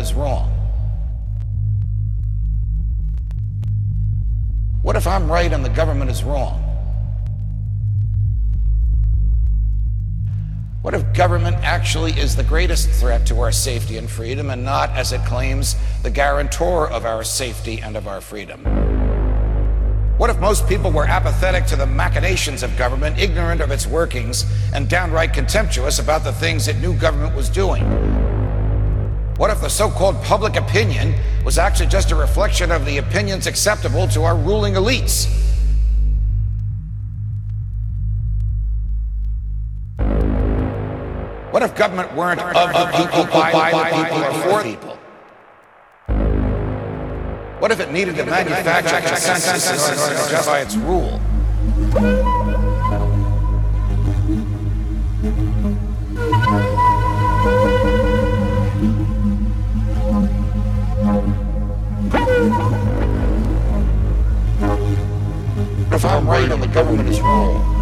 [0.00, 0.52] is wrong?
[4.82, 6.62] What if I'm right and the government is wrong?
[10.82, 14.90] What if government actually is the greatest threat to our safety and freedom and not,
[14.90, 18.62] as it claims, the guarantor of our safety and of our freedom?
[20.16, 24.46] What if most people were apathetic to the machinations of government, ignorant of its workings,
[24.72, 27.82] and downright contemptuous about the things that new government was doing?
[29.36, 31.14] What if the so called public opinion
[31.44, 35.26] was actually just a reflection of the opinions acceptable to our ruling elites?
[41.52, 44.98] What if government weren't of the people, by the people, or for the people?
[47.60, 51.20] What if it needed to manufacture consensus in order justify its rule?
[66.06, 67.76] I'm right and the government is wrong.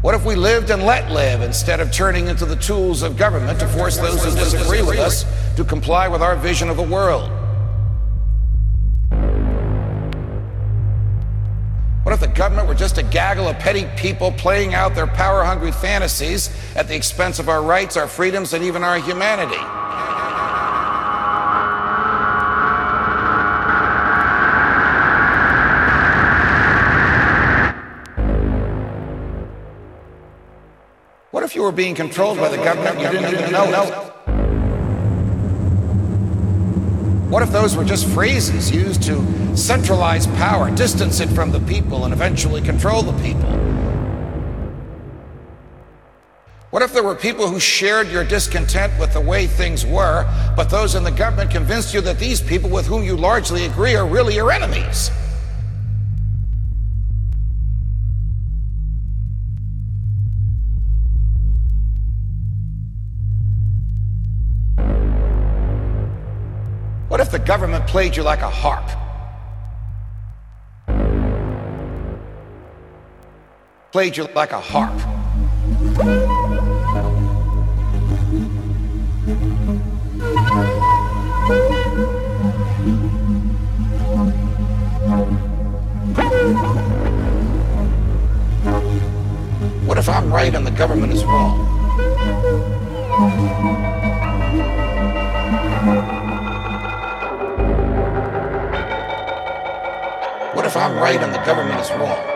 [0.00, 3.60] What if we lived and let live instead of turning into the tools of government
[3.60, 5.24] to force those who disagree with us
[5.56, 7.30] to comply with our vision of the world?
[12.72, 16.96] Were just a gaggle of petty people playing out their power hungry fantasies at the
[16.96, 19.60] expense of our rights, our freedoms, and even our humanity?
[31.30, 34.11] What if you were being controlled by the government you didn't even know?
[37.32, 42.04] What if those were just phrases used to centralize power, distance it from the people,
[42.04, 43.48] and eventually control the people?
[46.68, 50.26] What if there were people who shared your discontent with the way things were,
[50.58, 53.96] but those in the government convinced you that these people with whom you largely agree
[53.96, 55.10] are really your enemies?
[67.92, 68.88] Played you like a harp?
[73.92, 74.98] Played you like a harp.
[89.86, 91.72] What if I'm right and the government is wrong?
[100.82, 102.31] I'm right and the government is wrong?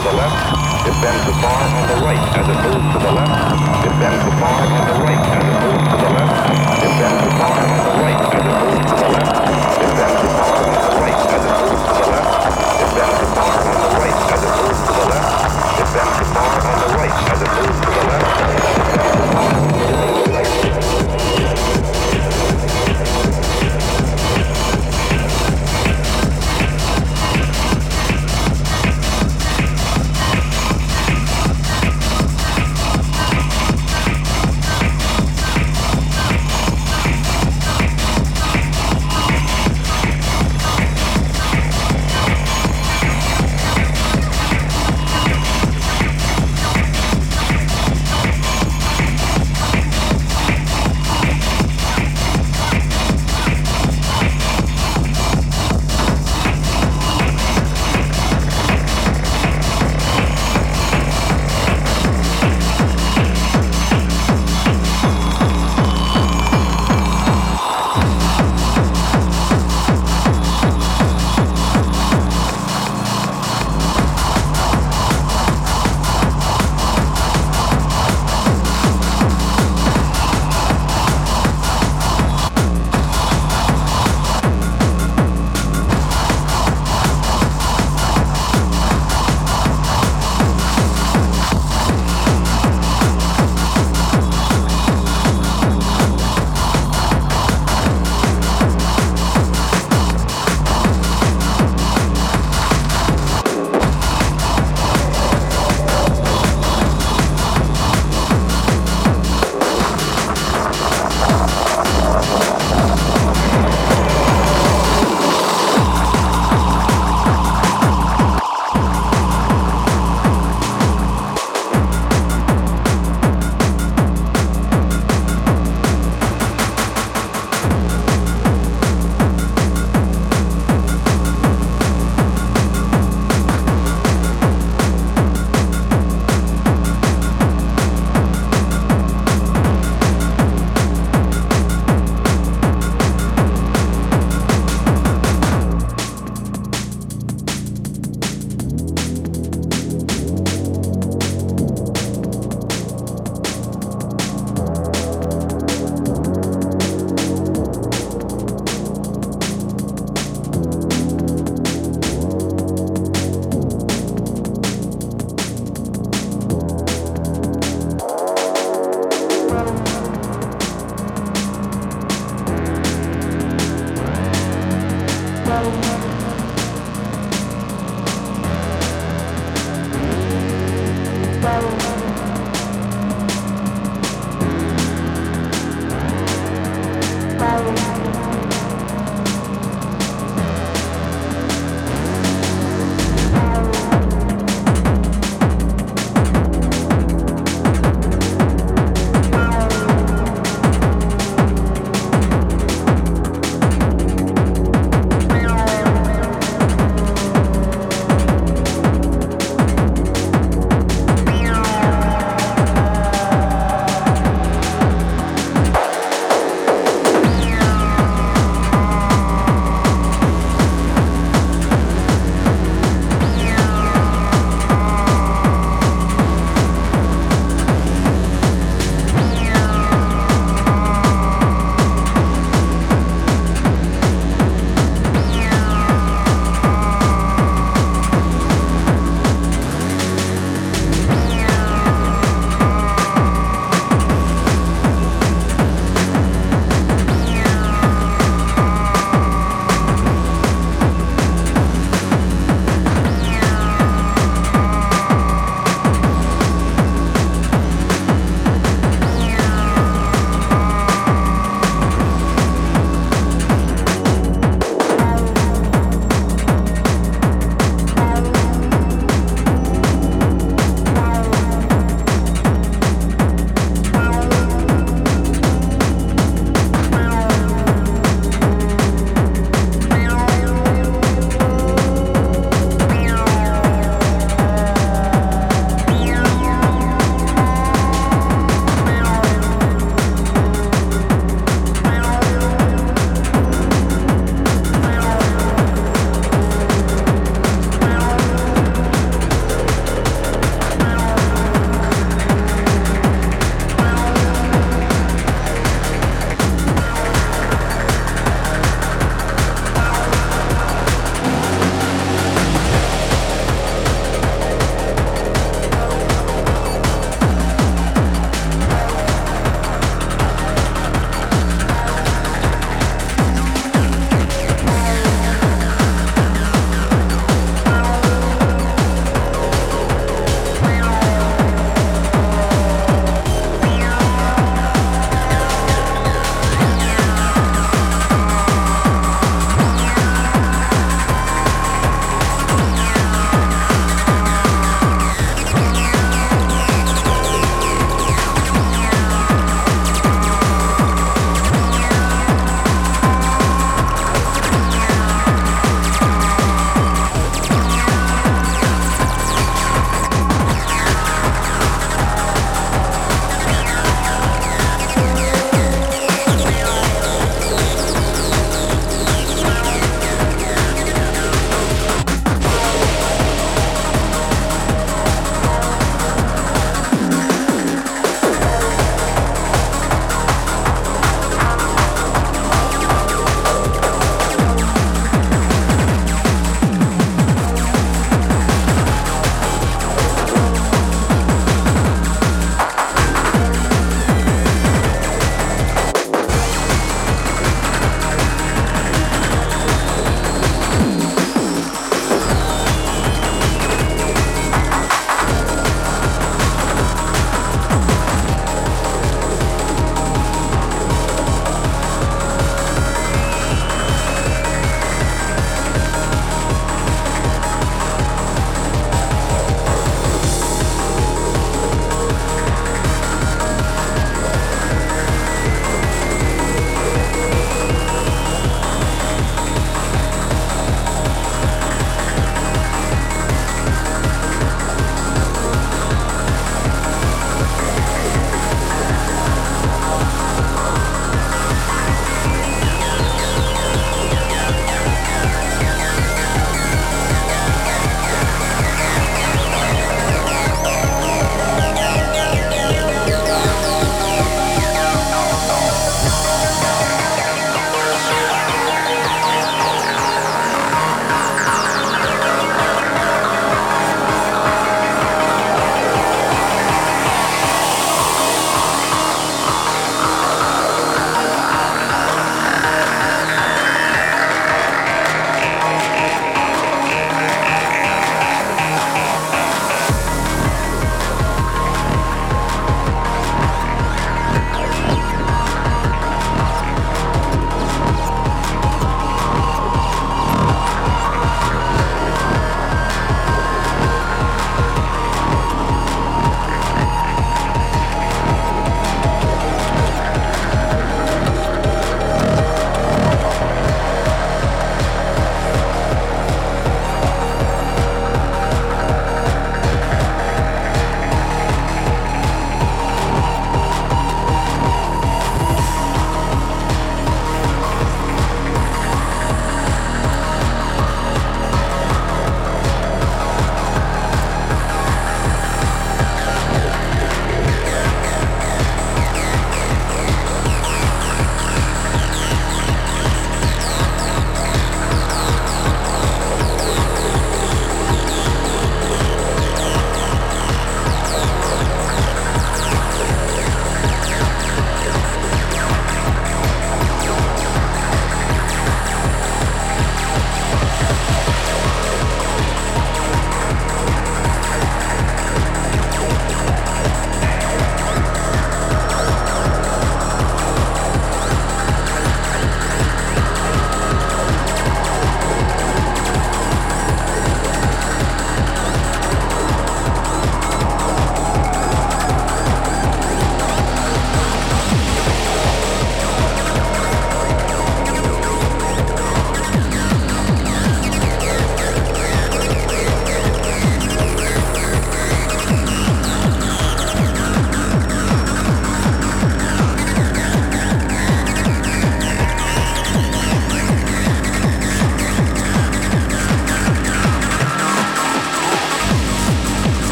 [0.00, 0.86] to the left.
[0.86, 3.39] It bends the bar on the right as it moves to the left.